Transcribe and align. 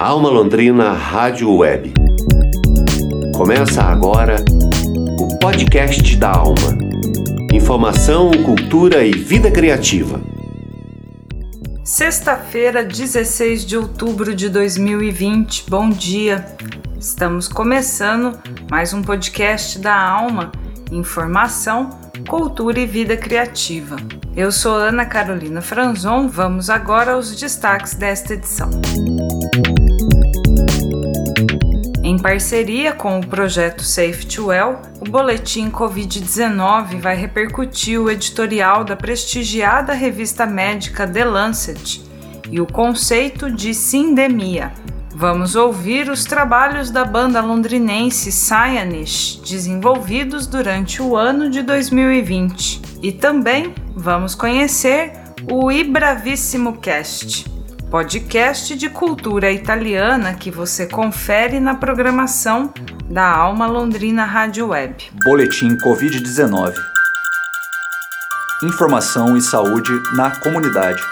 Alma 0.00 0.28
Londrina 0.28 0.92
Rádio 0.92 1.52
Web. 1.56 1.92
Começa 3.36 3.82
agora 3.82 4.36
o 5.18 5.36
podcast 5.40 6.14
da 6.14 6.30
Alma. 6.30 6.78
Informação, 7.52 8.30
cultura 8.44 9.04
e 9.04 9.10
vida 9.10 9.50
criativa. 9.50 10.20
Sexta-feira, 11.82 12.84
16 12.84 13.66
de 13.66 13.76
outubro 13.76 14.36
de 14.36 14.48
2020. 14.48 15.68
Bom 15.68 15.90
dia. 15.90 16.46
Estamos 16.96 17.48
começando 17.48 18.38
mais 18.70 18.94
um 18.94 19.02
podcast 19.02 19.80
da 19.80 20.00
Alma. 20.00 20.52
Informação, 20.92 21.90
cultura 22.28 22.78
e 22.78 22.86
vida 22.86 23.16
criativa. 23.16 23.96
Eu 24.36 24.52
sou 24.52 24.76
Ana 24.76 25.04
Carolina 25.04 25.60
Franzon. 25.60 26.28
Vamos 26.28 26.70
agora 26.70 27.14
aos 27.14 27.34
destaques 27.34 27.94
desta 27.94 28.34
edição. 28.34 28.70
Em 32.18 32.20
parceria 32.20 32.92
com 32.92 33.20
o 33.20 33.24
projeto 33.24 33.84
Safety 33.84 34.40
Well, 34.40 34.82
o 35.00 35.08
boletim 35.08 35.70
Covid-19 35.70 36.98
vai 36.98 37.14
repercutir 37.14 38.00
o 38.00 38.10
editorial 38.10 38.82
da 38.82 38.96
prestigiada 38.96 39.92
revista 39.92 40.44
médica 40.44 41.06
The 41.06 41.24
Lancet 41.24 42.02
e 42.50 42.60
o 42.60 42.66
conceito 42.66 43.48
de 43.48 43.72
sindemia. 43.72 44.72
Vamos 45.14 45.54
ouvir 45.54 46.10
os 46.10 46.24
trabalhos 46.24 46.90
da 46.90 47.04
banda 47.04 47.40
londrinense 47.40 48.32
Cyanish, 48.32 49.40
desenvolvidos 49.48 50.48
durante 50.48 51.00
o 51.00 51.16
ano 51.16 51.48
de 51.48 51.62
2020. 51.62 52.82
E 53.00 53.12
também 53.12 53.72
vamos 53.94 54.34
conhecer 54.34 55.12
o 55.48 55.70
Ibravíssimo 55.70 56.78
Cast, 56.78 57.57
podcast 57.90 58.76
de 58.76 58.90
cultura 58.90 59.50
italiana 59.50 60.34
que 60.34 60.50
você 60.50 60.86
confere 60.86 61.58
na 61.58 61.74
programação 61.74 62.70
da 63.08 63.26
Alma 63.34 63.66
Londrina 63.66 64.26
Rádio 64.26 64.68
Web. 64.68 65.10
Boletim 65.24 65.74
Covid-19. 65.78 66.74
Informação 68.62 69.38
e 69.38 69.40
saúde 69.40 69.90
na 70.14 70.38
comunidade. 70.38 71.02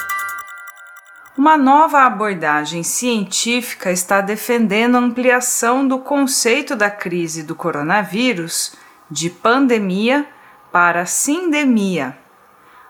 Uma 1.35 1.57
nova 1.57 2.03
abordagem 2.03 2.83
científica 2.83 3.91
está 3.91 4.21
defendendo 4.21 4.97
a 4.97 5.01
ampliação 5.01 5.89
do 5.89 5.99
conceito 6.01 6.77
da 6.77 6.91
crise 6.91 7.43
do 7.43 7.55
coronavírus 7.55 8.75
de 9.11 9.31
pandemia 9.31 10.27
para 10.71 11.07
sindemia 11.07 12.19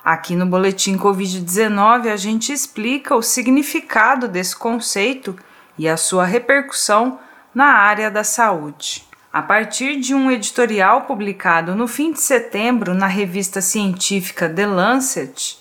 Aqui 0.07 0.37
no 0.37 0.47
Boletim 0.47 0.97
Covid-19 0.97 2.13
a 2.13 2.17
gente 2.17 2.53
explica 2.53 3.17
o 3.17 3.23
significado 3.23 4.29
desse 4.29 4.55
conceito 4.55 5.37
e 5.77 5.89
a 5.89 5.97
sua 5.97 6.25
repercussão 6.25 7.19
na 7.53 7.73
área 7.73 8.09
da 8.09 8.23
saúde. 8.23 9.05
A 9.33 9.43
partir 9.43 9.99
de 9.99 10.15
um 10.15 10.31
editorial 10.31 11.07
publicado 11.07 11.75
no 11.75 11.89
fim 11.89 12.13
de 12.13 12.21
setembro 12.21 12.95
na 12.95 13.09
revista 13.09 13.61
científica 13.61 14.49
The 14.49 14.65
Lancet, 14.65 15.59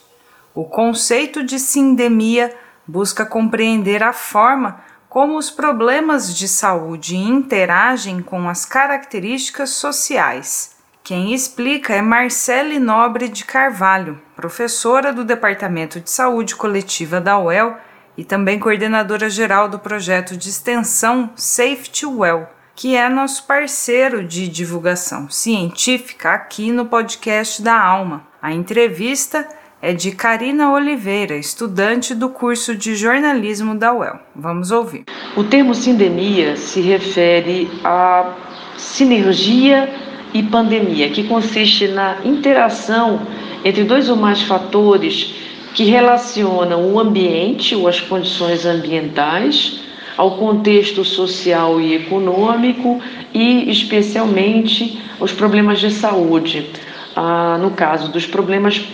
o 0.54 0.64
conceito 0.66 1.44
de 1.44 1.58
sindemia 1.58 2.56
busca 2.86 3.26
compreender 3.26 4.04
a 4.04 4.14
forma 4.14 4.80
como 5.10 5.40
os 5.40 5.50
problemas 5.50 6.38
de 6.38 6.48
saúde 6.48 7.16
interagem 7.16 8.22
com 8.22 8.48
as 8.48 8.64
características 8.64 9.72
sociais 9.72 10.75
quem 11.06 11.36
explica 11.36 11.94
é 11.94 12.02
Marcele 12.02 12.80
Nobre 12.80 13.30
de 13.30 13.46
Carvalho, 13.46 14.20
professora 14.36 15.14
do 15.14 15.24
Departamento 15.24 16.00
de 16.00 16.10
Saúde 16.10 16.56
Coletiva 16.56 17.22
da 17.22 17.38
UEL 17.38 17.78
e 18.18 18.24
também 18.24 18.58
coordenadora 18.58 19.30
geral 19.30 19.70
do 19.70 19.78
projeto 19.78 20.36
de 20.36 20.50
extensão 20.50 21.30
Safety 21.36 22.08
Well, 22.08 22.48
que 22.76 22.96
é 22.96 23.08
nosso 23.08 23.46
parceiro 23.46 24.24
de 24.24 24.48
divulgação 24.48 25.30
científica 25.30 26.32
aqui 26.32 26.72
no 26.72 26.88
podcast 26.88 27.62
da 27.62 27.80
Alma. 27.80 28.26
A 28.42 28.52
entrevista 28.52 29.48
é 29.80 29.94
de 29.94 30.12
Karina 30.12 30.74
Oliveira, 30.74 31.36
estudante 31.36 32.16
do 32.16 32.30
curso 32.30 32.76
de 32.76 32.96
jornalismo 32.96 33.76
da 33.76 33.94
UEL. 33.94 34.20
Vamos 34.36 34.72
ouvir. 34.72 35.04
O 35.38 35.44
termo 35.44 35.76
sindemia 35.76 36.58
se 36.58 36.82
refere 36.82 37.70
à 37.84 38.34
sinergia 38.76 40.05
e 40.36 40.44
pandemia, 40.44 41.10
que 41.10 41.24
consiste 41.24 41.88
na 41.88 42.18
interação 42.26 43.22
entre 43.64 43.86
dois 43.86 44.10
ou 44.10 44.18
mais 44.18 44.42
fatores 44.42 45.34
que 45.74 45.86
relacionam 45.86 46.92
o 46.92 47.00
ambiente 47.00 47.74
ou 47.74 47.88
as 47.88 48.02
condições 48.02 48.66
ambientais 48.66 49.80
ao 50.18 50.32
contexto 50.32 51.06
social 51.06 51.80
e 51.80 51.96
econômico 51.96 53.02
e, 53.34 53.72
especialmente, 53.72 55.02
os 55.22 55.32
problemas 55.32 55.80
de 55.80 55.90
saúde. 55.90 56.70
Ah, 57.16 57.58
no 57.62 57.72
caso 57.72 58.12
dos 58.12 58.26
problemas 58.26 58.86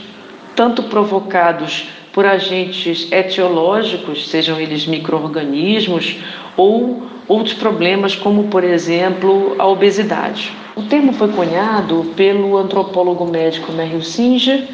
tanto 0.56 0.84
provocados 0.84 1.88
por 2.13 2.23
agentes 2.23 3.12
etiológicos, 3.12 4.29
sejam 4.29 4.59
eles 4.59 4.85
microorganismos 4.85 6.18
ou 6.56 7.02
outros 7.28 7.56
problemas 7.56 8.16
como, 8.16 8.44
por 8.44 8.63
exemplo, 8.63 9.56
a 9.58 9.66
obesidade. 9.66 10.61
O 10.81 10.86
termo 10.86 11.14
foi 11.14 11.28
cunhado 11.28 12.12
pelo 12.16 12.58
antropólogo 12.58 13.25
médico 13.25 13.72
Merrill 13.72 14.02
Singer 14.02 14.68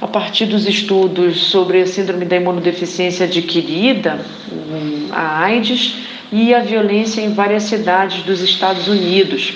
a 0.00 0.06
partir 0.06 0.46
dos 0.46 0.66
estudos 0.66 1.44
sobre 1.44 1.82
a 1.82 1.86
síndrome 1.86 2.24
da 2.24 2.36
imunodeficiência 2.36 3.26
adquirida, 3.26 4.18
a 5.12 5.44
AIDS, 5.44 5.94
e 6.32 6.54
a 6.54 6.60
violência 6.60 7.20
em 7.20 7.34
várias 7.34 7.64
cidades 7.64 8.22
dos 8.22 8.40
Estados 8.40 8.88
Unidos. 8.88 9.52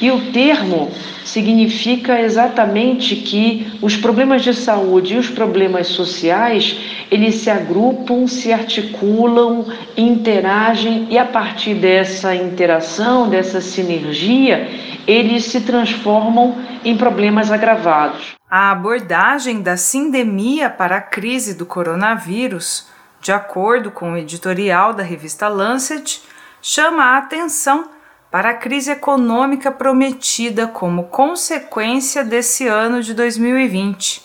E 0.00 0.10
o 0.10 0.32
termo 0.32 0.90
significa 1.24 2.20
exatamente 2.20 3.16
que 3.16 3.66
os 3.82 3.96
problemas 3.96 4.42
de 4.42 4.54
saúde 4.54 5.14
e 5.14 5.18
os 5.18 5.28
problemas 5.28 5.88
sociais, 5.88 6.78
eles 7.10 7.36
se 7.36 7.50
agrupam, 7.50 8.26
se 8.26 8.52
articulam, 8.52 9.66
interagem 9.96 11.06
e 11.10 11.18
a 11.18 11.24
partir 11.24 11.74
dessa 11.74 12.34
interação, 12.34 13.28
dessa 13.28 13.60
sinergia, 13.60 14.68
eles 15.06 15.44
se 15.44 15.60
transformam 15.60 16.56
em 16.84 16.96
problemas 16.96 17.50
agravados. 17.50 18.34
A 18.50 18.70
abordagem 18.70 19.60
da 19.60 19.76
sindemia 19.76 20.70
para 20.70 20.96
a 20.96 21.00
crise 21.00 21.54
do 21.54 21.66
coronavírus, 21.66 22.88
de 23.20 23.32
acordo 23.32 23.90
com 23.90 24.12
o 24.12 24.16
editorial 24.16 24.92
da 24.92 25.02
revista 25.02 25.48
Lancet, 25.48 26.22
chama 26.62 27.02
a 27.02 27.18
atenção 27.18 27.95
para 28.36 28.50
a 28.50 28.54
crise 28.54 28.90
econômica 28.90 29.72
prometida 29.72 30.68
como 30.68 31.04
consequência 31.04 32.22
desse 32.22 32.68
ano 32.68 33.02
de 33.02 33.14
2020. 33.14 34.22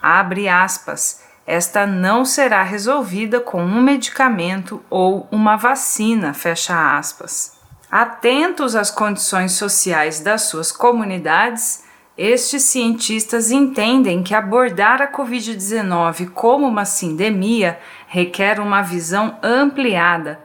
Abre 0.00 0.48
aspas. 0.48 1.22
Esta 1.46 1.86
não 1.86 2.24
será 2.24 2.62
resolvida 2.62 3.40
com 3.40 3.62
um 3.62 3.82
medicamento 3.82 4.82
ou 4.88 5.28
uma 5.30 5.56
vacina, 5.56 6.32
fecha 6.32 6.96
aspas. 6.96 7.58
Atentos 7.90 8.74
às 8.74 8.90
condições 8.90 9.52
sociais 9.52 10.18
das 10.18 10.44
suas 10.44 10.72
comunidades, 10.72 11.84
estes 12.16 12.62
cientistas 12.62 13.50
entendem 13.50 14.22
que 14.22 14.34
abordar 14.34 15.02
a 15.02 15.12
Covid-19 15.12 16.30
como 16.30 16.66
uma 16.66 16.86
sindemia 16.86 17.78
requer 18.08 18.58
uma 18.58 18.80
visão 18.80 19.36
ampliada 19.42 20.40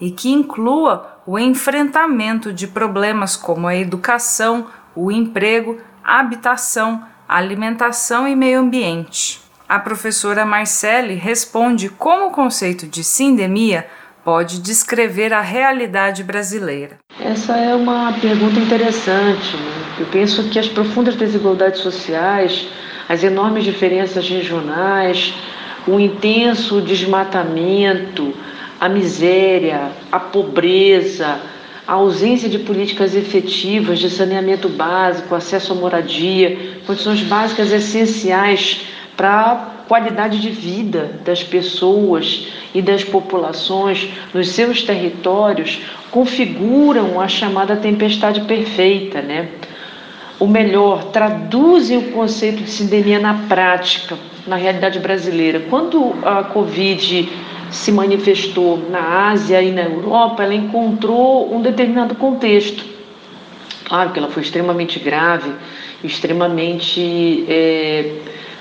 e 0.00 0.12
que 0.12 0.30
inclua 0.30 1.11
o 1.26 1.38
enfrentamento 1.38 2.52
de 2.52 2.66
problemas 2.66 3.36
como 3.36 3.66
a 3.66 3.76
educação, 3.76 4.66
o 4.94 5.10
emprego, 5.10 5.78
a 6.02 6.18
habitação, 6.18 7.02
a 7.28 7.36
alimentação 7.36 8.26
e 8.26 8.34
meio 8.34 8.60
ambiente. 8.60 9.40
A 9.68 9.78
professora 9.78 10.44
Marcele 10.44 11.14
responde 11.14 11.88
como 11.88 12.26
o 12.26 12.30
conceito 12.30 12.86
de 12.86 13.02
sindemia 13.04 13.86
pode 14.24 14.60
descrever 14.60 15.32
a 15.32 15.40
realidade 15.40 16.22
brasileira? 16.22 16.98
Essa 17.20 17.56
é 17.56 17.74
uma 17.74 18.12
pergunta 18.20 18.58
interessante. 18.60 19.56
Né? 19.56 19.72
Eu 20.00 20.06
penso 20.06 20.48
que 20.48 20.58
as 20.58 20.68
profundas 20.68 21.16
desigualdades 21.16 21.80
sociais, 21.80 22.68
as 23.08 23.22
enormes 23.24 23.64
diferenças 23.64 24.28
regionais, 24.28 25.34
o 25.86 25.98
intenso 25.98 26.80
desmatamento, 26.80 28.34
a 28.82 28.88
miséria, 28.88 29.92
a 30.10 30.18
pobreza, 30.18 31.38
a 31.86 31.92
ausência 31.92 32.48
de 32.48 32.58
políticas 32.58 33.14
efetivas 33.14 34.00
de 34.00 34.10
saneamento 34.10 34.68
básico, 34.68 35.36
acesso 35.36 35.72
à 35.72 35.76
moradia, 35.76 36.80
condições 36.84 37.22
básicas 37.22 37.70
essenciais 37.70 38.80
para 39.16 39.84
qualidade 39.86 40.40
de 40.40 40.50
vida 40.50 41.12
das 41.24 41.44
pessoas 41.44 42.48
e 42.74 42.82
das 42.82 43.04
populações 43.04 44.08
nos 44.34 44.48
seus 44.48 44.82
territórios 44.82 45.78
configuram 46.10 47.20
a 47.20 47.28
chamada 47.28 47.76
tempestade 47.76 48.40
perfeita, 48.40 49.22
né? 49.22 49.48
Ou 50.40 50.48
melhor, 50.48 51.04
traduzem 51.12 51.98
o 51.98 52.10
conceito 52.10 52.64
de 52.64 52.70
sindemia 52.70 53.20
na 53.20 53.34
prática, 53.48 54.18
na 54.44 54.56
realidade 54.56 54.98
brasileira. 54.98 55.60
Quando 55.70 56.16
a 56.24 56.42
Covid 56.42 57.28
se 57.72 57.90
manifestou 57.90 58.78
na 58.90 59.30
Ásia 59.30 59.60
e 59.62 59.72
na 59.72 59.82
Europa, 59.82 60.44
ela 60.44 60.54
encontrou 60.54 61.52
um 61.52 61.60
determinado 61.60 62.14
contexto. 62.14 62.84
Claro 63.84 64.10
que 64.10 64.18
ela 64.18 64.28
foi 64.28 64.42
extremamente 64.42 64.98
grave, 64.98 65.50
extremamente 66.04 67.44
é, 67.48 68.12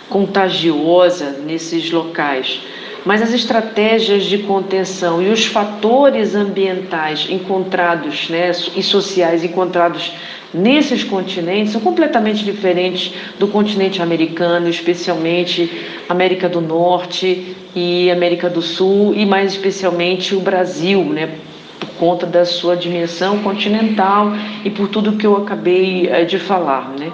contagiosa 0.10 1.38
nesses 1.46 1.92
locais 1.92 2.62
mas 3.06 3.22
as 3.22 3.34
estratégias 3.34 4.26
de 4.26 4.40
contenção 4.40 5.22
e 5.22 5.30
os 5.30 5.46
fatores 5.46 6.36
ambientais 6.36 7.28
encontrados 7.30 8.30
né, 8.30 8.52
e 8.76 8.84
sociais 8.84 9.44
encontrados 9.44 10.12
nesses 10.54 11.04
continentes 11.04 11.72
são 11.72 11.82
completamente 11.82 12.44
diferentes 12.44 13.14
do 13.40 13.48
continente 13.48 14.02
americano, 14.02 14.70
especialmente 14.70 15.72
América 16.08 16.48
do 16.48 16.62
Norte 16.62 17.56
e 17.76 18.12
América 18.12 18.50
do 18.50 18.62
Sul 18.62 19.14
e 19.16 19.26
mais 19.26 19.54
especialmente 19.54 20.36
o 20.36 20.40
Brasil, 20.40 21.04
né, 21.06 21.36
por 21.80 21.90
conta 21.92 22.26
da 22.26 22.46
sua 22.46 22.76
dimensão 22.76 23.40
continental 23.40 24.32
e 24.64 24.70
por 24.70 24.88
tudo 24.88 25.14
que 25.14 25.26
eu 25.26 25.38
acabei 25.38 26.08
eh, 26.08 26.26
de 26.26 26.38
falar, 26.38 26.90
né 26.90 27.12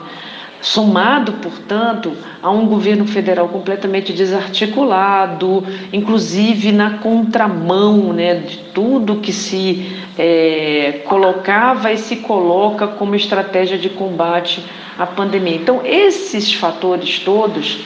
somado, 0.62 1.34
portanto, 1.34 2.14
a 2.42 2.50
um 2.50 2.66
governo 2.66 3.06
federal 3.06 3.48
completamente 3.48 4.12
desarticulado, 4.12 5.64
inclusive 5.94 6.72
na 6.72 6.98
contramão 6.98 8.12
né, 8.12 8.36
de 8.36 8.58
tudo 8.74 9.18
que 9.18 9.32
se 9.32 9.90
é, 10.18 11.04
colocava 11.06 11.92
e 11.92 11.98
se 11.98 12.18
coloca 12.18 12.88
como 12.88 13.16
estratégia 13.16 13.78
de 13.78 13.90
combate 13.90 14.64
à 14.98 15.06
pandemia. 15.06 15.56
Então, 15.56 15.82
esses 15.86 16.54
fatores 16.54 17.20
todos 17.20 17.80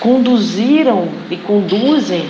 conduziram 0.00 1.08
e 1.30 1.36
conduzem 1.36 2.26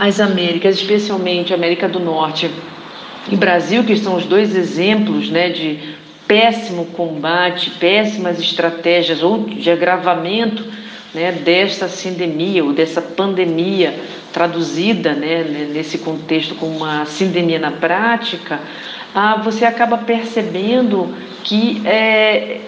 as 0.00 0.20
Américas, 0.20 0.76
especialmente 0.76 1.52
a 1.52 1.56
América 1.56 1.88
do 1.88 2.00
Norte 2.00 2.50
e 3.30 3.36
Brasil, 3.36 3.84
que 3.84 3.96
são 3.96 4.16
os 4.16 4.24
dois 4.24 4.56
exemplos 4.56 5.30
né, 5.30 5.50
de 5.50 5.94
péssimo 6.26 6.86
combate, 6.86 7.70
péssimas 7.70 8.40
estratégias 8.40 9.22
ou 9.22 9.44
de 9.44 9.70
agravamento 9.70 10.64
né, 11.14 11.32
desta 11.32 11.88
sindemia 11.88 12.64
ou 12.64 12.72
dessa 12.72 13.00
pandemia 13.00 13.94
traduzida 14.32 15.12
né, 15.12 15.68
nesse 15.72 15.98
contexto 15.98 16.54
como 16.54 16.76
uma 16.78 17.04
sindemia 17.04 17.58
na 17.58 17.72
prática, 17.72 18.60
ah, 19.14 19.40
você 19.42 19.64
acaba 19.64 19.98
percebendo 19.98 21.14
que 21.42 21.82
é, 21.84 22.60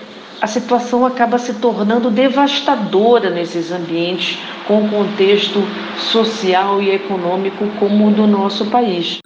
a 0.42 0.46
situação 0.48 1.06
acaba 1.06 1.38
se 1.38 1.54
tornando 1.54 2.10
devastadora 2.10 3.30
nesses 3.30 3.70
ambientes 3.70 4.40
com 4.66 4.84
o 4.84 4.90
contexto 4.90 5.60
social 5.96 6.82
e 6.82 6.90
econômico 6.90 7.64
como 7.78 8.08
o 8.08 8.10
do 8.10 8.26
nosso 8.26 8.68
país. 8.68 9.18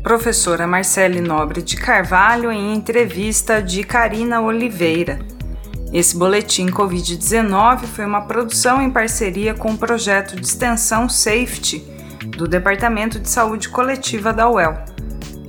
Professora 0.00 0.68
Marcele 0.68 1.20
Nobre 1.20 1.60
de 1.60 1.76
Carvalho 1.76 2.52
em 2.52 2.72
entrevista 2.72 3.60
de 3.60 3.82
Karina 3.82 4.40
Oliveira. 4.40 5.18
Esse 5.92 6.16
boletim 6.16 6.68
Covid-19 6.68 7.80
foi 7.86 8.06
uma 8.06 8.20
produção 8.20 8.80
em 8.80 8.92
parceria 8.92 9.52
com 9.52 9.72
o 9.72 9.76
projeto 9.76 10.36
de 10.36 10.46
extensão 10.46 11.08
Safety 11.08 11.84
do 12.38 12.46
Departamento 12.46 13.18
de 13.18 13.28
Saúde 13.28 13.68
Coletiva 13.68 14.32
da 14.32 14.48
UEL. 14.48 14.78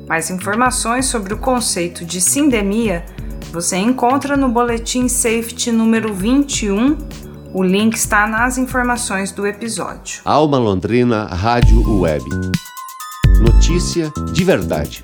Mais 0.07 0.31
informações 0.31 1.05
sobre 1.05 1.35
o 1.35 1.37
conceito 1.37 2.03
de 2.03 2.19
sindemia 2.19 3.05
você 3.51 3.75
encontra 3.75 4.37
no 4.37 4.47
boletim 4.47 5.09
Safety 5.09 5.71
número 5.71 6.13
21. 6.13 6.97
O 7.53 7.61
link 7.61 7.95
está 7.95 8.25
nas 8.25 8.57
informações 8.57 9.33
do 9.33 9.45
episódio. 9.45 10.21
Alma 10.23 10.57
Londrina 10.57 11.25
Rádio 11.25 11.99
Web. 11.99 12.23
Notícia 13.41 14.09
de 14.31 14.43
verdade. 14.45 15.03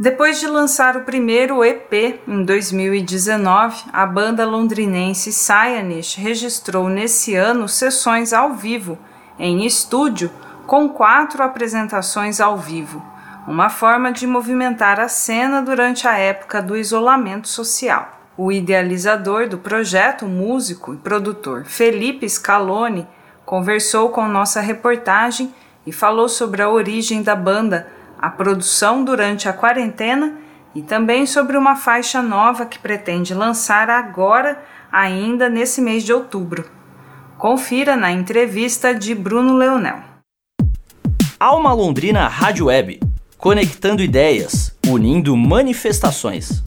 Depois 0.00 0.40
de 0.40 0.46
lançar 0.46 0.96
o 0.96 1.04
primeiro 1.04 1.62
EP 1.62 2.18
em 2.26 2.44
2019, 2.44 3.84
a 3.92 4.06
banda 4.06 4.46
londrinense 4.46 5.30
Cyanish 5.32 6.14
registrou 6.14 6.88
nesse 6.88 7.34
ano 7.34 7.68
sessões 7.68 8.32
ao 8.32 8.54
vivo, 8.54 8.98
em 9.38 9.66
estúdio, 9.66 10.30
com 10.66 10.88
quatro 10.88 11.42
apresentações 11.42 12.40
ao 12.40 12.56
vivo, 12.56 13.02
uma 13.46 13.68
forma 13.68 14.12
de 14.12 14.26
movimentar 14.26 15.00
a 15.00 15.08
cena 15.08 15.60
durante 15.60 16.06
a 16.06 16.16
época 16.16 16.62
do 16.62 16.76
isolamento 16.76 17.48
social. 17.48 18.20
O 18.36 18.52
idealizador 18.52 19.48
do 19.48 19.58
projeto, 19.58 20.26
músico 20.26 20.94
e 20.94 20.96
produtor 20.96 21.64
Felipe 21.64 22.28
Scaloni, 22.28 23.06
conversou 23.44 24.10
com 24.10 24.26
nossa 24.28 24.60
reportagem 24.60 25.52
e 25.86 25.92
falou 25.92 26.28
sobre 26.28 26.62
a 26.62 26.70
origem 26.70 27.22
da 27.22 27.34
banda, 27.34 27.88
a 28.18 28.30
produção 28.30 29.04
durante 29.04 29.48
a 29.48 29.52
quarentena 29.52 30.38
e 30.74 30.80
também 30.80 31.26
sobre 31.26 31.56
uma 31.56 31.76
faixa 31.76 32.22
nova 32.22 32.64
que 32.64 32.78
pretende 32.78 33.34
lançar 33.34 33.90
agora, 33.90 34.62
ainda 34.90 35.48
nesse 35.48 35.82
mês 35.82 36.04
de 36.04 36.12
outubro. 36.12 36.64
Confira 37.36 37.96
na 37.96 38.12
entrevista 38.12 38.94
de 38.94 39.14
Bruno 39.14 39.56
Leonel. 39.56 39.98
Alma 41.38 41.72
Londrina 41.74 42.28
Rádio 42.28 42.66
Web, 42.66 43.00
conectando 43.42 44.04
ideias, 44.04 44.72
unindo 44.86 45.36
manifestações. 45.36 46.62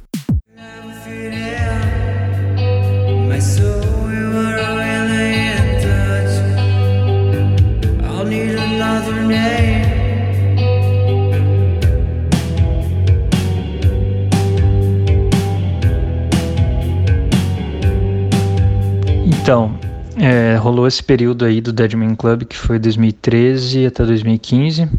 Então, 19.25 19.79
é, 20.17 20.57
rolou 20.57 20.85
esse 20.85 21.01
período 21.01 21.45
aí 21.45 21.61
do 21.61 21.71
Deadman 21.71 22.15
Club, 22.15 22.43
que 22.43 22.57
foi 22.57 22.77
2013 22.79 23.85
até 23.85 24.03
2015, 24.03 24.89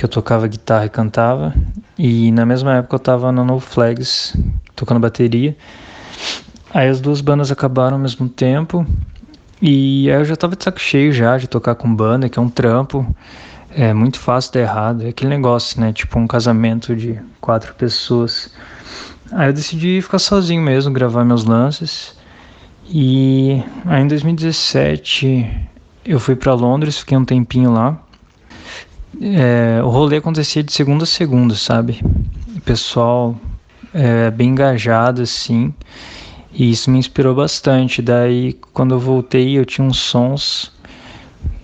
que 0.00 0.06
eu 0.06 0.08
tocava 0.08 0.48
guitarra 0.48 0.86
e 0.86 0.88
cantava. 0.88 1.54
E 1.98 2.32
na 2.32 2.46
mesma 2.46 2.76
época 2.76 2.94
eu 2.94 2.98
tava 2.98 3.30
no 3.30 3.44
No 3.44 3.60
Flags, 3.60 4.34
tocando 4.74 4.98
bateria. 4.98 5.54
Aí 6.72 6.88
as 6.88 7.02
duas 7.02 7.20
bandas 7.20 7.52
acabaram 7.52 7.98
ao 7.98 8.02
mesmo 8.02 8.26
tempo. 8.26 8.86
E 9.60 10.10
aí 10.10 10.16
eu 10.16 10.24
já 10.24 10.34
tava 10.36 10.56
de 10.56 10.64
saco 10.64 10.80
cheio 10.80 11.12
já 11.12 11.36
de 11.36 11.46
tocar 11.46 11.74
com 11.74 11.94
banda, 11.94 12.30
que 12.30 12.38
é 12.38 12.42
um 12.42 12.48
trampo. 12.48 13.14
É 13.70 13.92
muito 13.92 14.18
fácil 14.18 14.54
dar 14.54 14.60
errado. 14.60 15.04
É 15.04 15.10
aquele 15.10 15.28
negócio, 15.28 15.78
né? 15.78 15.92
Tipo 15.92 16.18
um 16.18 16.26
casamento 16.26 16.96
de 16.96 17.20
quatro 17.38 17.74
pessoas. 17.74 18.50
Aí 19.30 19.50
eu 19.50 19.52
decidi 19.52 20.00
ficar 20.00 20.18
sozinho 20.18 20.62
mesmo, 20.62 20.94
gravar 20.94 21.26
meus 21.26 21.44
lances. 21.44 22.16
E 22.88 23.62
aí 23.84 24.02
em 24.02 24.08
2017 24.08 25.68
eu 26.06 26.18
fui 26.18 26.34
para 26.34 26.54
Londres, 26.54 27.00
fiquei 27.00 27.18
um 27.18 27.24
tempinho 27.26 27.70
lá. 27.70 28.00
É, 29.20 29.80
o 29.82 29.88
rolê 29.88 30.18
acontecia 30.18 30.62
de 30.62 30.72
segunda 30.72 31.04
a 31.04 31.06
segunda, 31.06 31.54
sabe? 31.54 32.00
O 32.56 32.60
pessoal 32.60 33.36
é 33.92 34.30
bem 34.30 34.50
engajado 34.50 35.22
assim. 35.22 35.72
E 36.52 36.70
isso 36.70 36.90
me 36.90 36.98
inspirou 36.98 37.34
bastante. 37.34 38.02
Daí, 38.02 38.54
quando 38.72 38.94
eu 38.94 39.00
voltei, 39.00 39.58
eu 39.58 39.64
tinha 39.64 39.86
uns 39.86 39.98
sons 39.98 40.72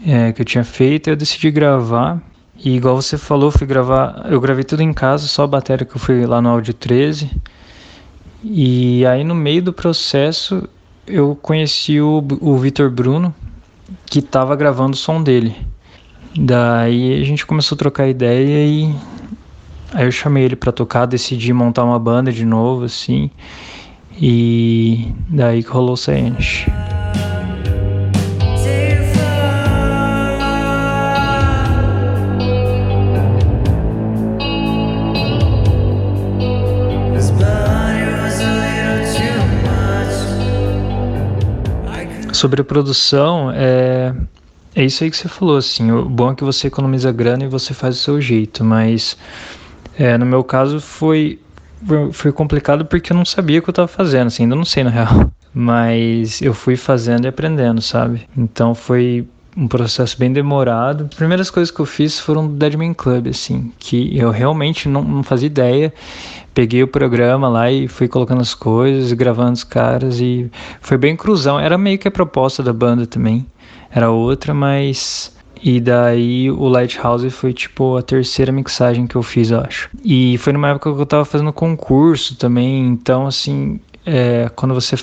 é, 0.07 0.33
que 0.33 0.41
eu 0.41 0.47
tinha 0.47 0.65
feito, 0.65 1.11
eu 1.11 1.17
decidi 1.17 1.51
gravar. 1.51 2.21
E 2.57 2.77
igual 2.77 2.97
você 2.97 3.19
falou, 3.19 3.51
fui 3.51 3.67
gravar, 3.67 4.27
eu 4.31 4.41
gravei 4.41 4.65
tudo 4.65 4.83
em 4.83 4.93
casa, 4.93 5.27
só 5.27 5.45
a 5.45 5.47
bateria 5.47 5.85
que 5.85 5.95
eu 5.95 6.01
fui 6.01 6.25
lá 6.25 6.41
no 6.41 6.49
áudio 6.49 6.73
13. 6.73 7.31
E 8.43 9.05
aí 9.05 9.25
no 9.25 9.35
meio 9.35 9.63
do 9.63 9.73
processo 9.73 10.69
eu 11.07 11.37
conheci 11.37 12.01
o, 12.01 12.25
o 12.41 12.57
Vitor 12.57 12.91
Bruno, 12.91 13.35
que 14.07 14.21
estava 14.21 14.57
gravando 14.57 14.95
o 14.95 14.97
som 14.97 15.23
dele. 15.23 15.55
Daí 16.39 17.21
a 17.21 17.25
gente 17.25 17.47
começou 17.47 17.77
a 17.77 17.79
trocar 17.79 18.09
ideia 18.09 18.67
e 18.67 18.95
aí 19.95 20.05
eu 20.05 20.13
chamei 20.13 20.45
ele 20.45 20.57
para 20.57 20.71
tocar, 20.71 21.07
decidi 21.07 21.53
montar 21.53 21.85
uma 21.85 21.99
banda 21.99 22.31
de 22.31 22.45
novo, 22.45 22.85
assim. 22.85 23.31
E 24.21 25.13
daí 25.29 25.63
que 25.63 25.71
rolou 25.71 25.95
o 25.95 25.97
Saenche. 25.97 26.71
Sobre 42.33 42.61
a 42.61 42.65
produção, 42.65 43.51
é, 43.51 44.15
é 44.77 44.85
isso 44.85 45.03
aí 45.03 45.11
que 45.11 45.17
você 45.17 45.27
falou, 45.27 45.57
assim, 45.57 45.91
o 45.91 46.05
bom 46.05 46.33
é 46.33 46.35
que 46.35 46.45
você 46.45 46.67
economiza 46.67 47.11
grana 47.11 47.45
e 47.45 47.49
você 47.49 47.73
faz 47.73 47.97
o 47.97 47.99
seu 47.99 48.21
jeito, 48.21 48.63
mas 48.63 49.17
é, 49.99 50.19
no 50.19 50.27
meu 50.27 50.45
caso 50.45 50.81
foi, 50.81 51.41
foi 52.13 52.31
complicado 52.31 52.85
porque 52.85 53.11
eu 53.11 53.17
não 53.17 53.25
sabia 53.25 53.59
o 53.59 53.63
que 53.63 53.71
eu 53.71 53.73
estava 53.73 53.89
fazendo, 53.89 54.27
assim, 54.27 54.43
ainda 54.43 54.55
não 54.55 54.67
sei 54.67 54.85
na 54.85 54.91
real, 54.91 55.33
mas 55.55 56.43
eu 56.43 56.53
fui 56.53 56.77
fazendo 56.77 57.25
e 57.25 57.29
aprendendo, 57.29 57.81
sabe? 57.81 58.29
Então 58.37 58.75
foi 58.75 59.27
um 59.57 59.67
processo 59.67 60.19
bem 60.19 60.31
demorado. 60.31 61.09
As 61.11 61.17
primeiras 61.17 61.49
coisas 61.49 61.75
que 61.75 61.81
eu 61.81 61.87
fiz 61.87 62.21
foram 62.21 62.47
do 62.47 62.53
Deadman 62.53 62.93
Club, 62.93 63.29
assim, 63.29 63.73
que 63.79 64.15
eu 64.15 64.31
realmente 64.31 64.87
não, 64.91 65.03
não 65.03 65.23
fazia 65.23 65.47
ideia. 65.47 65.95
Peguei 66.53 66.83
o 66.83 66.89
programa 66.89 67.49
lá 67.49 67.71
e 67.71 67.89
fui 67.89 68.07
colocando 68.09 68.43
as 68.43 68.55
coisas, 68.55 69.11
gravando 69.15 69.53
os 69.53 69.65
caras 69.65 70.21
e 70.21 70.51
foi 70.83 70.99
bem 70.99 71.17
cruzão. 71.17 71.59
Era 71.59 71.79
meio 71.79 71.99
que 71.99 72.07
a 72.07 72.11
proposta 72.11 72.63
da 72.63 72.73
banda 72.75 73.07
também. 73.07 73.47
Era 73.91 74.11
outra, 74.11 74.53
mas 74.53 75.35
e 75.63 75.81
daí 75.81 76.51
o 76.51 76.69
Lighthouse 76.69 77.29
foi 77.31 77.53
tipo 77.53 77.97
a 77.97 78.03
terceira 78.03 78.53
mixagem 78.53 79.07
que 79.07 79.17
eu 79.17 79.23
fiz, 79.23 79.51
eu 79.51 79.61
acho. 79.61 79.89
E 80.05 80.37
foi 80.39 80.53
numa 80.53 80.69
época 80.69 80.95
que 80.95 81.01
eu 81.01 81.07
tava 81.07 81.25
fazendo 81.25 81.53
concurso 81.53 82.37
também, 82.37 82.87
então 82.87 83.27
assim, 83.27 83.81
é, 84.05 84.51
quando 84.55 84.75
você 84.75 84.97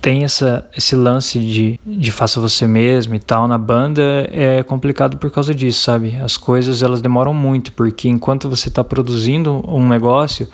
tem 0.00 0.24
essa, 0.24 0.66
esse 0.74 0.96
lance 0.96 1.38
de, 1.38 1.78
de 1.84 2.10
faça 2.10 2.40
você 2.40 2.66
mesmo 2.66 3.14
e 3.14 3.18
tal 3.18 3.46
na 3.46 3.58
banda 3.58 4.26
é 4.32 4.62
complicado 4.62 5.18
por 5.18 5.30
causa 5.30 5.54
disso, 5.54 5.82
sabe? 5.82 6.16
As 6.16 6.36
coisas 6.36 6.82
elas 6.82 7.02
demoram 7.02 7.34
muito, 7.34 7.72
porque 7.72 8.08
enquanto 8.08 8.48
você 8.48 8.68
está 8.68 8.82
produzindo 8.82 9.62
um 9.68 9.86
negócio, 9.86 10.48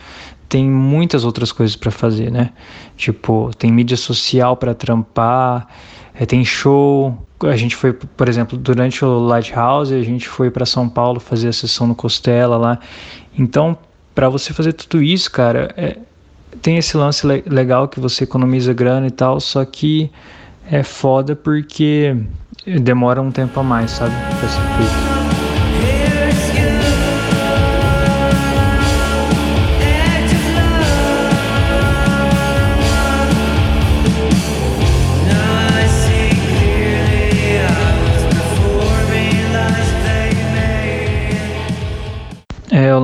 tem 0.48 0.68
muitas 0.68 1.24
outras 1.24 1.52
coisas 1.52 1.76
para 1.76 1.90
fazer, 1.90 2.30
né? 2.30 2.50
Tipo, 2.96 3.50
tem 3.56 3.70
mídia 3.70 3.96
social 3.96 4.56
para 4.56 4.74
trampar, 4.74 5.68
é, 6.14 6.26
tem 6.26 6.44
show. 6.44 7.25
A 7.42 7.56
gente 7.56 7.76
foi, 7.76 7.92
por 7.92 8.28
exemplo, 8.28 8.56
durante 8.56 9.04
o 9.04 9.18
Lighthouse, 9.18 9.92
a 9.92 10.02
gente 10.02 10.26
foi 10.26 10.50
para 10.50 10.64
São 10.64 10.88
Paulo 10.88 11.20
fazer 11.20 11.48
a 11.48 11.52
sessão 11.52 11.86
no 11.86 11.94
Costela 11.94 12.56
lá. 12.56 12.78
Então, 13.38 13.76
para 14.14 14.28
você 14.28 14.54
fazer 14.54 14.72
tudo 14.72 15.02
isso, 15.02 15.30
cara, 15.30 15.72
é, 15.76 15.98
tem 16.62 16.78
esse 16.78 16.96
lance 16.96 17.26
le 17.26 17.42
legal 17.46 17.88
que 17.88 18.00
você 18.00 18.24
economiza 18.24 18.72
grana 18.72 19.06
e 19.06 19.10
tal, 19.10 19.38
só 19.40 19.64
que 19.64 20.10
é 20.70 20.82
foda 20.82 21.36
porque 21.36 22.16
demora 22.80 23.20
um 23.20 23.30
tempo 23.30 23.60
a 23.60 23.62
mais, 23.62 23.90
sabe, 23.90 24.14
pra 24.38 24.48
ser 24.48 24.60
feito. 24.78 25.05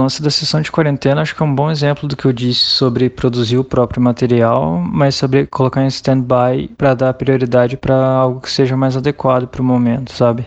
Lance 0.02 0.22
da 0.22 0.30
sessão 0.30 0.60
de 0.60 0.70
quarentena 0.70 1.22
acho 1.22 1.34
que 1.34 1.42
é 1.42 1.46
um 1.46 1.54
bom 1.54 1.70
exemplo 1.70 2.08
do 2.08 2.16
que 2.16 2.24
eu 2.24 2.32
disse 2.32 2.60
sobre 2.60 3.08
produzir 3.08 3.58
o 3.58 3.64
próprio 3.64 4.02
material, 4.02 4.78
mas 4.78 5.14
sobre 5.14 5.46
colocar 5.46 5.82
em 5.82 5.88
stand-by 5.88 6.68
para 6.76 6.94
dar 6.94 7.14
prioridade 7.14 7.76
para 7.76 7.96
algo 7.96 8.40
que 8.40 8.50
seja 8.50 8.76
mais 8.76 8.96
adequado 8.96 9.46
para 9.46 9.62
o 9.62 9.64
momento, 9.64 10.12
sabe? 10.12 10.46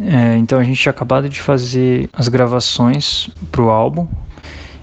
É, 0.00 0.36
então 0.36 0.58
a 0.58 0.64
gente 0.64 0.80
tinha 0.80 0.90
acabado 0.90 1.28
de 1.28 1.40
fazer 1.40 2.08
as 2.12 2.28
gravações 2.28 3.28
para 3.50 3.62
o 3.62 3.70
álbum 3.70 4.08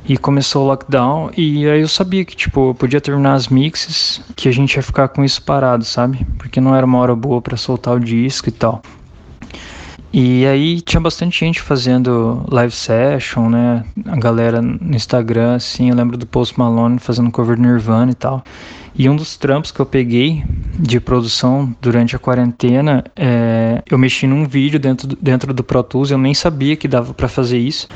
e 0.05 0.17
começou 0.17 0.63
o 0.63 0.67
lockdown 0.67 1.31
e 1.35 1.67
aí 1.67 1.81
eu 1.81 1.87
sabia 1.87 2.23
que 2.25 2.35
tipo 2.35 2.69
eu 2.69 2.75
podia 2.75 3.01
terminar 3.01 3.33
as 3.33 3.47
mixes 3.47 4.21
que 4.35 4.47
a 4.47 4.51
gente 4.51 4.75
ia 4.75 4.83
ficar 4.83 5.07
com 5.09 5.23
isso 5.23 5.41
parado, 5.41 5.83
sabe? 5.83 6.25
Porque 6.37 6.61
não 6.61 6.75
era 6.75 6.85
uma 6.85 6.99
hora 6.99 7.15
boa 7.15 7.41
para 7.41 7.57
soltar 7.57 7.95
o 7.95 7.99
disco 7.99 8.49
e 8.49 8.51
tal. 8.51 8.81
E 10.11 10.45
aí 10.47 10.81
tinha 10.81 10.99
bastante 10.99 11.39
gente 11.39 11.61
fazendo 11.61 12.43
live 12.49 12.73
session, 12.73 13.47
né? 13.49 13.85
A 14.05 14.15
galera 14.15 14.59
no 14.61 14.95
Instagram, 14.95 15.55
assim, 15.55 15.89
eu 15.89 15.95
lembro 15.95 16.17
do 16.17 16.25
Post 16.25 16.57
Malone 16.57 16.97
fazendo 16.97 17.29
cover 17.29 17.59
Nirvana 17.59 18.11
e 18.11 18.15
tal. 18.15 18.43
E 18.95 19.07
um 19.07 19.15
dos 19.15 19.37
trampos 19.37 19.71
que 19.71 19.79
eu 19.79 19.85
peguei 19.85 20.43
de 20.77 20.99
produção 20.99 21.73
durante 21.79 22.15
a 22.15 22.19
quarentena, 22.19 23.03
é, 23.15 23.83
eu 23.89 23.97
mexi 23.97 24.25
num 24.25 24.45
vídeo 24.45 24.79
dentro 24.79 25.07
do, 25.07 25.17
dentro 25.21 25.53
do 25.53 25.63
Pro 25.63 25.83
Tools, 25.83 26.09
eu 26.09 26.17
nem 26.17 26.33
sabia 26.33 26.75
que 26.75 26.87
dava 26.87 27.13
para 27.13 27.27
fazer 27.27 27.59
isso. 27.59 27.87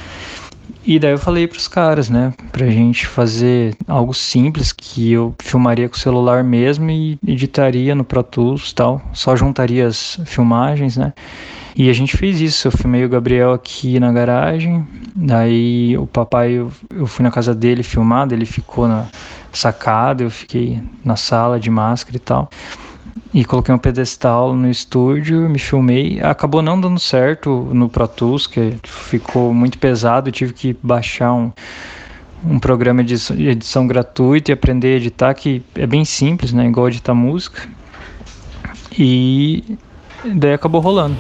E 0.86 1.00
daí 1.00 1.12
eu 1.12 1.18
falei 1.18 1.48
para 1.48 1.58
os 1.58 1.68
caras, 1.68 2.10
né, 2.10 2.34
pra 2.52 2.70
gente 2.70 3.08
fazer 3.08 3.74
algo 3.88 4.14
simples 4.14 4.74
que 4.74 5.14
eu 5.14 5.34
filmaria 5.40 5.88
com 5.88 5.96
o 5.96 6.00
celular 6.00 6.44
mesmo 6.44 6.90
e 6.92 7.18
editaria 7.26 7.96
no 7.96 8.04
Pro 8.04 8.22
Tools, 8.22 8.74
tal, 8.74 9.02
só 9.14 9.34
juntaria 9.36 9.88
as 9.88 10.20
filmagens, 10.26 10.98
né? 10.98 11.14
E 11.76 11.90
a 11.90 11.94
gente 11.94 12.16
fez 12.16 12.40
isso. 12.40 12.68
Eu 12.68 12.72
filmei 12.72 13.04
o 13.04 13.10
Gabriel 13.10 13.52
aqui 13.52 14.00
na 14.00 14.12
garagem. 14.12 14.86
Daí 15.16 15.98
o 15.98 16.06
papai, 16.06 16.52
eu, 16.52 16.72
eu 16.90 17.08
fui 17.08 17.24
na 17.24 17.32
casa 17.32 17.56
dele 17.56 17.82
filmar, 17.82 18.32
ele 18.32 18.46
ficou 18.46 18.88
na 18.88 19.08
sacada, 19.52 20.24
eu 20.24 20.30
fiquei 20.30 20.82
na 21.04 21.16
sala 21.16 21.60
de 21.60 21.70
máscara 21.70 22.18
e 22.18 22.20
tal. 22.20 22.50
E 23.34 23.44
coloquei 23.44 23.74
um 23.74 23.78
pedestal 23.80 24.56
no 24.56 24.70
estúdio, 24.70 25.50
me 25.50 25.60
filmei. 25.60 26.20
Acabou 26.22 26.62
não 26.62 26.80
dando 26.80 27.00
certo 27.00 27.68
no 27.74 27.90
Pro 27.90 28.08
Tools, 28.08 28.48
que 28.48 28.76
ficou 28.84 29.54
muito 29.54 29.78
pesado. 29.78 30.32
Tive 30.32 30.54
que 30.54 30.78
baixar 30.82 31.34
um, 31.34 31.52
um 32.46 32.60
programa 32.60 33.04
de 33.04 33.16
edição 33.48 33.88
gratuito 33.88 34.52
e 34.52 34.54
aprender 34.54 34.94
a 34.94 34.98
editar, 34.98 35.34
que 35.34 35.64
é 35.76 35.88
bem 35.88 36.06
simples, 36.06 36.54
né? 36.54 36.66
Igual 36.66 36.90
editar 36.90 37.14
música. 37.14 37.68
E 38.98 39.78
daí 40.36 40.54
acabou 40.54 40.82
rolando. 40.82 41.18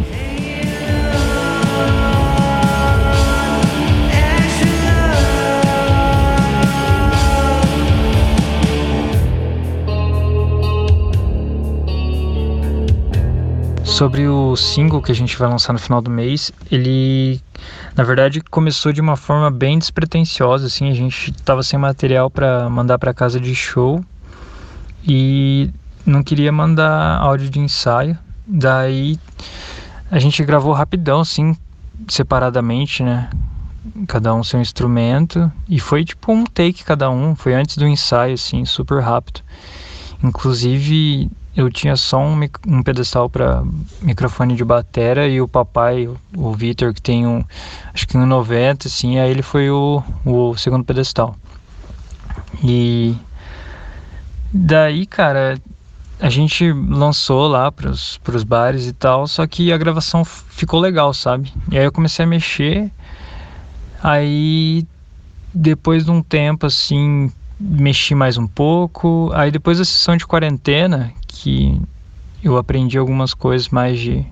Sobre 14.03 14.27
o 14.27 14.53
single 14.57 15.01
que 15.01 15.13
a 15.13 15.15
gente 15.15 15.37
vai 15.37 15.47
lançar 15.47 15.71
no 15.71 15.79
final 15.79 16.01
do 16.01 16.11
mês, 16.11 16.51
ele 16.69 17.39
na 17.95 18.03
verdade 18.03 18.41
começou 18.41 18.91
de 18.91 18.99
uma 18.99 19.15
forma 19.15 19.49
bem 19.49 19.79
despretensiosa, 19.79 20.67
assim, 20.67 20.91
a 20.91 20.93
gente 20.93 21.31
tava 21.31 21.63
sem 21.63 21.79
material 21.79 22.29
para 22.29 22.69
mandar 22.69 22.99
para 22.99 23.13
casa 23.13 23.39
de 23.39 23.55
show 23.55 24.03
e 25.07 25.69
não 26.05 26.21
queria 26.21 26.51
mandar 26.51 27.17
áudio 27.17 27.49
de 27.49 27.59
ensaio. 27.59 28.17
Daí 28.45 29.17
a 30.11 30.19
gente 30.19 30.43
gravou 30.43 30.73
rapidão, 30.73 31.21
assim, 31.21 31.55
separadamente, 32.09 33.03
né? 33.03 33.29
Cada 34.05 34.35
um 34.35 34.43
seu 34.43 34.59
instrumento 34.59 35.49
e 35.69 35.79
foi 35.79 36.03
tipo 36.03 36.33
um 36.33 36.43
take 36.43 36.83
cada 36.83 37.09
um, 37.09 37.37
foi 37.37 37.53
antes 37.53 37.77
do 37.77 37.87
ensaio, 37.87 38.33
assim, 38.33 38.65
super 38.65 39.01
rápido. 39.01 39.39
Inclusive 40.21 41.31
eu 41.55 41.69
tinha 41.69 41.95
só 41.95 42.19
um, 42.19 42.39
um 42.67 42.81
pedestal 42.81 43.29
para 43.29 43.63
microfone 44.01 44.55
de 44.55 44.65
batera 44.65 45.27
e 45.27 45.39
o 45.39 45.47
papai, 45.47 46.09
o 46.35 46.53
Vitor, 46.53 46.93
que 46.93 47.01
tem 47.01 47.27
um, 47.27 47.43
acho 47.93 48.07
que 48.07 48.17
um 48.17 48.25
90, 48.25 48.87
assim, 48.87 49.19
aí 49.19 49.29
ele 49.29 49.43
foi 49.43 49.69
o, 49.69 50.03
o 50.25 50.55
segundo 50.57 50.83
pedestal. 50.83 51.35
E 52.63 53.15
daí, 54.51 55.05
cara, 55.05 55.59
a 56.19 56.29
gente 56.29 56.71
lançou 56.71 57.47
lá 57.47 57.71
pros, 57.71 58.17
pros 58.23 58.43
bares 58.43 58.87
e 58.87 58.93
tal, 58.93 59.27
só 59.27 59.45
que 59.45 59.71
a 59.71 59.77
gravação 59.77 60.25
ficou 60.25 60.79
legal, 60.79 61.13
sabe? 61.13 61.53
E 61.71 61.77
aí 61.77 61.85
eu 61.85 61.91
comecei 61.91 62.25
a 62.25 62.27
mexer, 62.27 62.91
aí 64.01 64.87
depois 65.53 66.05
de 66.05 66.09
um 66.09 66.23
tempo 66.23 66.65
assim, 66.65 67.31
mexi 67.59 68.15
mais 68.15 68.37
um 68.37 68.47
pouco, 68.47 69.29
aí 69.33 69.51
depois 69.51 69.77
da 69.77 69.85
sessão 69.85 70.17
de 70.17 70.25
quarentena, 70.25 71.13
que 71.33 71.79
eu 72.43 72.57
aprendi 72.57 72.97
algumas 72.97 73.33
coisas 73.33 73.69
mais 73.69 73.99
de 73.99 74.25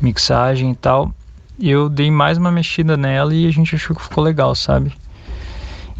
mixagem 0.00 0.72
e 0.72 0.74
tal. 0.74 1.12
Eu 1.58 1.88
dei 1.88 2.10
mais 2.10 2.38
uma 2.38 2.50
mexida 2.50 2.96
nela 2.96 3.34
e 3.34 3.46
a 3.46 3.50
gente 3.50 3.74
achou 3.74 3.94
que 3.94 4.02
ficou 4.02 4.24
legal, 4.24 4.54
sabe? 4.54 4.92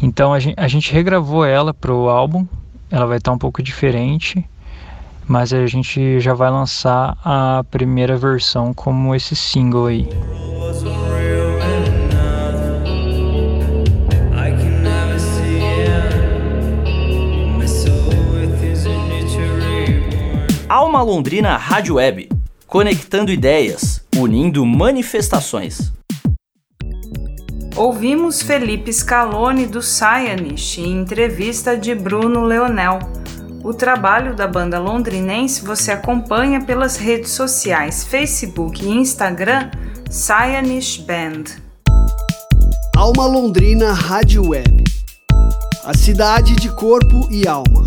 Então 0.01 0.33
a 0.33 0.39
gente, 0.39 0.59
a 0.59 0.67
gente 0.67 0.91
regravou 0.91 1.45
ela 1.45 1.73
pro 1.73 2.09
álbum, 2.09 2.47
ela 2.89 3.05
vai 3.05 3.17
estar 3.17 3.31
tá 3.31 3.35
um 3.35 3.37
pouco 3.37 3.61
diferente, 3.61 4.43
mas 5.27 5.53
a 5.53 5.67
gente 5.67 6.19
já 6.19 6.33
vai 6.33 6.49
lançar 6.49 7.15
a 7.23 7.63
primeira 7.69 8.17
versão 8.17 8.73
como 8.73 9.13
esse 9.13 9.35
single 9.35 9.85
aí. 9.85 10.09
Alma 20.71 21.01
Londrina 21.01 21.57
Rádio 21.57 21.95
Web, 21.95 22.29
conectando 22.65 23.29
ideias, 23.29 24.01
unindo 24.15 24.65
manifestações. 24.65 25.91
Ouvimos 27.75 28.41
Felipe 28.41 28.93
Scaloni 28.93 29.65
do 29.65 29.81
Cyanish 29.81 30.77
em 30.77 31.01
entrevista 31.01 31.75
de 31.75 31.93
Bruno 31.93 32.45
Leonel. 32.45 32.99
O 33.65 33.73
trabalho 33.73 34.33
da 34.33 34.47
banda 34.47 34.79
londrinense 34.79 35.61
você 35.61 35.91
acompanha 35.91 36.63
pelas 36.63 36.95
redes 36.95 37.31
sociais 37.31 38.05
Facebook 38.05 38.81
e 38.81 38.91
Instagram 38.91 39.69
Cyanish 40.09 40.99
Band. 40.99 41.59
Alma 42.95 43.25
Londrina 43.25 43.91
Rádio 43.91 44.47
Web. 44.47 44.85
A 45.83 45.93
cidade 45.93 46.55
de 46.55 46.73
corpo 46.73 47.27
e 47.29 47.45
alma. 47.45 47.83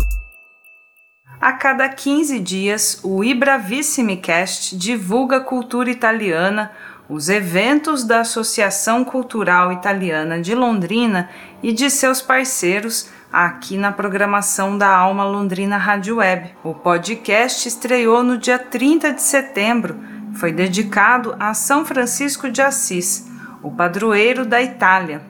A 1.39 1.51
cada 1.51 1.87
15 1.89 2.39
dias, 2.39 2.99
o 3.03 3.23
Ibravissimi-cast 3.23 4.75
divulga 4.77 5.41
cultura 5.41 5.89
italiana, 5.89 6.71
os 7.09 7.29
eventos 7.29 8.03
da 8.03 8.21
Associação 8.21 9.03
Cultural 9.03 9.71
Italiana 9.71 10.41
de 10.41 10.55
Londrina 10.55 11.29
e 11.61 11.71
de 11.71 11.89
seus 11.89 12.21
parceiros 12.21 13.09
aqui 13.31 13.75
na 13.77 13.91
programação 13.91 14.77
da 14.77 14.87
Alma 14.87 15.25
Londrina 15.25 15.77
Rádio 15.77 16.17
Web. 16.17 16.55
O 16.63 16.73
podcast 16.73 17.67
estreou 17.67 18.23
no 18.23 18.37
dia 18.37 18.57
30 18.57 19.11
de 19.11 19.21
setembro, 19.21 19.99
foi 20.35 20.51
dedicado 20.51 21.35
a 21.37 21.53
São 21.53 21.85
Francisco 21.85 22.49
de 22.49 22.61
Assis, 22.61 23.29
o 23.61 23.69
padroeiro 23.69 24.45
da 24.45 24.61
Itália. 24.61 25.21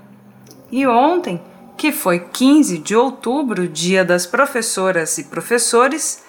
E 0.71 0.85
ontem, 0.85 1.41
que 1.77 1.91
foi 1.91 2.19
15 2.19 2.77
de 2.77 2.95
outubro, 2.95 3.67
dia 3.67 4.05
das 4.05 4.25
professoras 4.25 5.17
e 5.17 5.25
professores, 5.25 6.23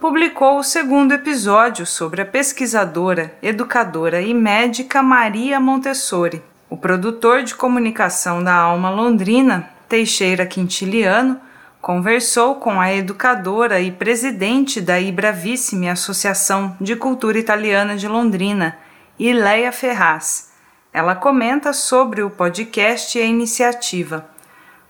publicou 0.00 0.58
o 0.58 0.64
segundo 0.64 1.12
episódio 1.12 1.84
sobre 1.84 2.22
a 2.22 2.26
pesquisadora, 2.26 3.36
educadora 3.42 4.20
e 4.22 4.32
médica 4.32 5.02
Maria 5.02 5.60
Montessori. 5.60 6.42
O 6.68 6.76
produtor 6.76 7.42
de 7.42 7.54
comunicação 7.54 8.42
da 8.42 8.54
Alma 8.54 8.90
Londrina, 8.90 9.68
Teixeira 9.88 10.46
Quintiliano, 10.46 11.40
conversou 11.80 12.56
com 12.56 12.80
a 12.80 12.92
educadora 12.92 13.80
e 13.80 13.90
presidente 13.90 14.80
da 14.80 15.00
Ibravissime 15.00 15.88
Associação 15.88 16.76
de 16.80 16.94
Cultura 16.94 17.38
Italiana 17.38 17.96
de 17.96 18.06
Londrina, 18.06 18.76
Ileia 19.18 19.72
Ferraz. 19.72 20.50
Ela 20.92 21.14
comenta 21.14 21.72
sobre 21.72 22.22
o 22.22 22.30
podcast 22.30 23.18
e 23.18 23.22
a 23.22 23.24
iniciativa. 23.24 24.28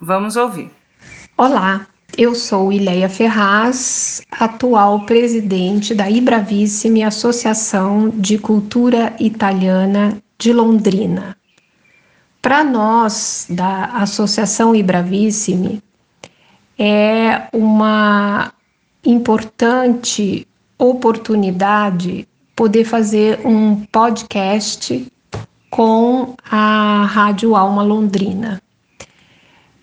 Vamos 0.01 0.35
ouvir. 0.35 0.71
Olá, 1.37 1.87
eu 2.17 2.35
sou 2.35 2.73
Ileia 2.73 3.07
Ferraz, 3.07 4.23
atual 4.31 5.05
presidente 5.05 5.95
da 5.95 6.11
Ibravissime 6.11 7.03
Associação 7.03 8.09
de 8.09 8.39
Cultura 8.39 9.15
Italiana 9.21 10.17
de 10.39 10.55
Londrina. 10.55 11.37
Para 12.41 12.65
nós, 12.65 13.47
da 13.51 13.97
Associação 13.97 14.75
Ibravissime, 14.75 15.83
é 16.79 17.49
uma 17.53 18.55
importante 19.05 20.49
oportunidade 20.79 22.27
poder 22.57 22.87
fazer 22.87 23.47
um 23.47 23.85
podcast 23.85 25.07
com 25.71 26.35
a 26.51 27.05
Rádio 27.05 27.55
Alma 27.55 27.83
Londrina. 27.83 28.63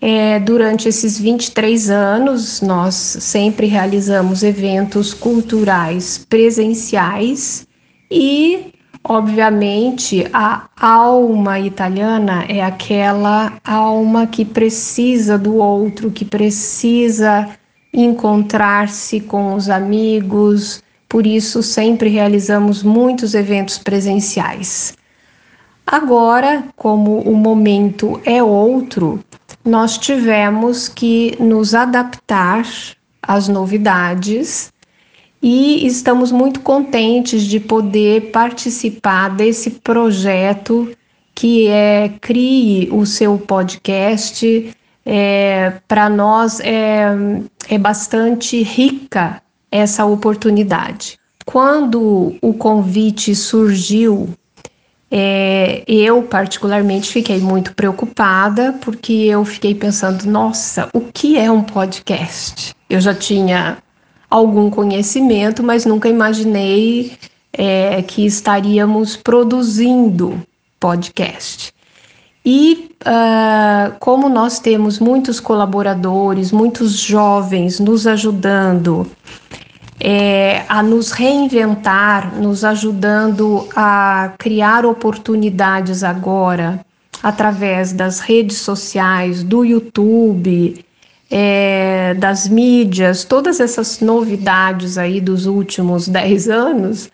É, 0.09 0.39
durante 0.39 0.87
esses 0.87 1.19
23 1.19 1.89
anos, 1.89 2.61
nós 2.61 2.95
sempre 2.95 3.67
realizamos 3.67 4.41
eventos 4.41 5.13
culturais 5.13 6.25
presenciais 6.29 7.67
e, 8.09 8.71
obviamente, 9.03 10.25
a 10.31 10.69
alma 10.79 11.59
italiana 11.59 12.45
é 12.47 12.63
aquela 12.63 13.59
alma 13.65 14.25
que 14.25 14.45
precisa 14.45 15.37
do 15.37 15.57
outro, 15.57 16.09
que 16.09 16.23
precisa 16.23 17.49
encontrar-se 17.93 19.19
com 19.19 19.55
os 19.55 19.69
amigos, 19.69 20.81
por 21.09 21.27
isso 21.27 21.61
sempre 21.61 22.07
realizamos 22.07 22.81
muitos 22.81 23.33
eventos 23.33 23.77
presenciais. 23.77 24.95
Agora, 25.85 26.63
como 26.77 27.19
o 27.19 27.35
momento 27.35 28.21
é 28.23 28.41
outro, 28.41 29.21
nós 29.67 29.97
tivemos 29.97 30.87
que 30.87 31.35
nos 31.41 31.75
adaptar 31.75 32.65
às 33.21 33.49
novidades 33.49 34.71
e 35.43 35.85
estamos 35.85 36.31
muito 36.31 36.61
contentes 36.61 37.43
de 37.43 37.59
poder 37.59 38.31
participar 38.31 39.29
desse 39.29 39.71
projeto 39.71 40.89
que 41.35 41.67
é 41.67 42.13
Crie 42.21 42.89
o 42.93 43.05
seu 43.05 43.37
podcast. 43.37 44.73
É, 45.05 45.73
Para 45.85 46.09
nós 46.09 46.61
é, 46.61 47.09
é 47.69 47.77
bastante 47.77 48.63
rica 48.63 49.41
essa 49.69 50.05
oportunidade. 50.05 51.19
Quando 51.45 52.35
o 52.41 52.53
convite 52.53 53.35
surgiu 53.35 54.29
é, 55.09 55.83
eu, 55.87 56.21
particularmente, 56.23 57.09
fiquei 57.09 57.39
muito 57.39 57.73
preocupada 57.73 58.73
porque 58.81 59.13
eu 59.13 59.45
fiquei 59.45 59.73
pensando: 59.73 60.25
nossa, 60.25 60.89
o 60.93 61.01
que 61.01 61.37
é 61.37 61.49
um 61.49 61.63
podcast? 61.63 62.75
Eu 62.89 62.99
já 62.99 63.13
tinha 63.13 63.77
algum 64.29 64.69
conhecimento, 64.69 65.63
mas 65.63 65.85
nunca 65.85 66.09
imaginei 66.09 67.13
é, 67.53 68.01
que 68.01 68.25
estaríamos 68.25 69.15
produzindo 69.15 70.41
podcast. 70.79 71.73
E 72.45 72.91
uh, 73.01 73.97
como 73.99 74.29
nós 74.29 74.57
temos 74.57 74.99
muitos 74.99 75.37
colaboradores, 75.37 76.49
muitos 76.51 76.93
jovens 76.93 77.77
nos 77.77 78.07
ajudando, 78.07 79.05
é, 79.99 80.63
a 80.69 80.83
nos 80.83 81.11
reinventar, 81.11 82.35
nos 82.35 82.63
ajudando 82.63 83.67
a 83.75 84.33
criar 84.37 84.85
oportunidades 84.85 86.03
agora 86.03 86.85
através 87.23 87.91
das 87.91 88.19
redes 88.19 88.57
sociais, 88.57 89.43
do 89.43 89.65
YouTube, 89.65 90.85
é, 91.31 92.13
das 92.13 92.47
mídias, 92.47 93.23
todas 93.23 93.59
essas 93.59 93.99
novidades 93.99 94.97
aí 94.97 95.19
dos 95.19 95.45
últimos 95.45 96.07
10 96.09 96.49
anos. 96.49 97.09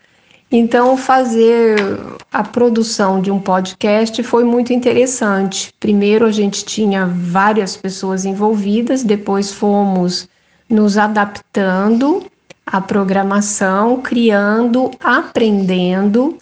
Então, 0.51 0.95
fazer 0.95 1.75
a 2.31 2.43
produção 2.43 3.19
de 3.19 3.31
um 3.31 3.39
podcast 3.39 4.21
foi 4.21 4.43
muito 4.43 4.71
interessante. 4.71 5.73
Primeiro, 5.79 6.27
a 6.27 6.31
gente 6.31 6.63
tinha 6.63 7.07
várias 7.07 7.75
pessoas 7.75 8.23
envolvidas, 8.23 9.03
depois 9.03 9.51
fomos 9.51 10.29
nos 10.69 10.95
adaptando 10.95 12.23
a 12.65 12.81
programação, 12.81 14.01
criando, 14.01 14.91
aprendendo. 15.03 16.37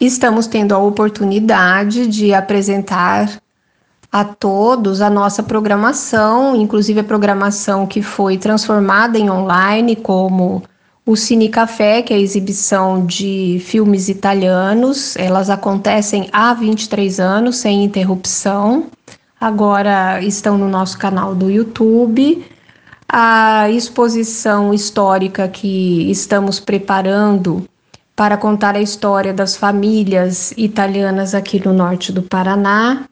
Estamos 0.00 0.46
tendo 0.46 0.74
a 0.74 0.78
oportunidade 0.78 2.06
de 2.06 2.32
apresentar 2.32 3.40
a 4.12 4.24
todos 4.24 5.00
a 5.00 5.08
nossa 5.08 5.42
programação, 5.42 6.56
inclusive 6.56 7.00
a 7.00 7.04
programação 7.04 7.86
que 7.86 8.02
foi 8.02 8.36
transformada 8.36 9.18
em 9.18 9.30
online, 9.30 9.94
como 9.94 10.62
o 11.06 11.16
Cine 11.16 11.48
Café, 11.48 12.02
que 12.02 12.12
é 12.12 12.16
a 12.16 12.20
exibição 12.20 13.04
de 13.06 13.62
filmes 13.64 14.08
italianos. 14.08 15.16
Elas 15.16 15.48
acontecem 15.48 16.28
há 16.32 16.52
23 16.54 17.20
anos, 17.20 17.56
sem 17.56 17.84
interrupção. 17.84 18.86
Agora 19.40 20.22
estão 20.22 20.58
no 20.58 20.68
nosso 20.68 20.98
canal 20.98 21.34
do 21.34 21.50
YouTube 21.50 22.44
a 23.12 23.68
exposição 23.68 24.72
histórica 24.72 25.48
que 25.48 26.08
estamos 26.08 26.60
preparando 26.60 27.68
para 28.14 28.36
contar 28.36 28.76
a 28.76 28.80
história 28.80 29.34
das 29.34 29.56
famílias 29.56 30.54
italianas 30.56 31.34
aqui 31.34 31.58
no 31.64 31.72
norte 31.72 32.12
do 32.12 32.22
Paraná, 32.22 33.04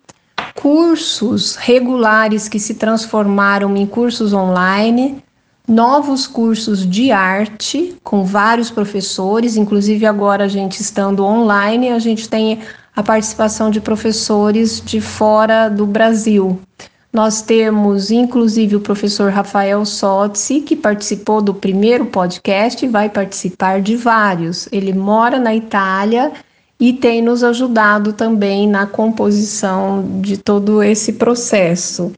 cursos 0.55 1.57
regulares 1.57 2.49
que 2.49 2.61
se 2.61 2.75
transformaram 2.75 3.77
em 3.77 3.87
cursos 3.87 4.33
online, 4.33 5.21
novos 5.67 6.29
cursos 6.29 6.89
de 6.89 7.11
arte 7.11 7.97
com 8.05 8.25
vários 8.25 8.71
professores, 8.71 9.57
inclusive 9.57 10.07
agora 10.07 10.45
a 10.45 10.49
gente 10.49 10.81
estando 10.81 11.25
online, 11.25 11.89
a 11.89 11.99
gente 11.99 12.29
tem 12.29 12.61
a 12.95 13.03
participação 13.03 13.69
de 13.69 13.81
professores 13.81 14.81
de 14.81 15.01
fora 15.01 15.69
do 15.69 15.87
Brasil. 15.87 16.61
Nós 17.13 17.41
temos, 17.41 18.11
inclusive, 18.11 18.77
o 18.77 18.81
professor 18.81 19.33
Rafael 19.33 19.85
Sotzi, 19.85 20.61
que 20.61 20.77
participou 20.77 21.41
do 21.41 21.55
primeiro 21.55 22.07
podcast 22.07 22.85
e 22.85 22.89
vai 22.89 23.09
participar 23.09 23.81
de 23.81 23.97
vários. 23.97 24.69
Ele 24.71 24.93
mora 24.93 25.39
na 25.39 25.55
Itália 25.55 26.33
e 26.79 26.93
tem 26.93 27.23
nos 27.23 27.43
ajudado 27.43 28.13
também 28.13 28.69
na 28.69 28.87
composição 28.87 30.21
de 30.21 30.37
todo 30.37 30.83
esse 30.83 31.15
processo. 31.15 32.13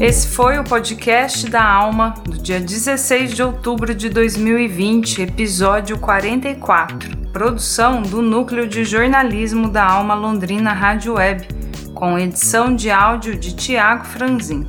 Esse 0.00 0.28
foi 0.28 0.58
o 0.58 0.64
podcast 0.64 1.48
da 1.48 1.64
Alma 1.64 2.14
do 2.24 2.38
dia 2.38 2.60
16 2.60 3.34
de 3.34 3.42
outubro 3.42 3.94
de 3.94 4.08
2020, 4.08 5.22
episódio 5.22 5.98
44 5.98 7.25
produção 7.36 8.00
do 8.00 8.22
Núcleo 8.22 8.66
de 8.66 8.82
Jornalismo 8.82 9.68
da 9.68 9.84
Alma 9.84 10.14
Londrina 10.14 10.72
Rádio 10.72 11.16
Web, 11.16 11.46
com 11.92 12.18
edição 12.18 12.74
de 12.74 12.90
áudio 12.90 13.38
de 13.38 13.54
Tiago 13.54 14.06
Franzin. 14.06 14.66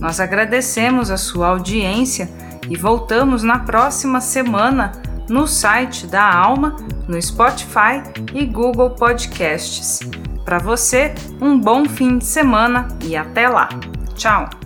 Nós 0.00 0.18
agradecemos 0.18 1.12
a 1.12 1.16
sua 1.16 1.46
audiência 1.46 2.28
e 2.68 2.76
voltamos 2.76 3.44
na 3.44 3.60
próxima 3.60 4.20
semana 4.20 4.90
no 5.28 5.46
site 5.46 6.08
da 6.08 6.24
Alma, 6.24 6.74
no 7.06 7.22
Spotify 7.22 8.02
e 8.34 8.46
Google 8.46 8.90
Podcasts. 8.90 10.00
Para 10.44 10.58
você, 10.58 11.14
um 11.40 11.56
bom 11.56 11.84
fim 11.84 12.18
de 12.18 12.26
semana 12.26 12.88
e 13.04 13.16
até 13.16 13.48
lá. 13.48 13.68
Tchau! 14.16 14.61